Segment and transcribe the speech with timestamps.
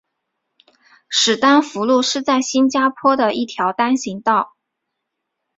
[1.09, 4.55] 史丹福路是在新加坡的一条单行道。